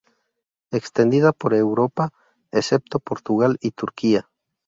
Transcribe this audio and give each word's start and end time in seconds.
Extendida 0.71 1.31
por 1.31 1.53
Europa, 1.53 2.11
excepto 2.51 2.97
Portugal 2.99 3.59
y 3.61 3.69
Turquía. 3.69 4.27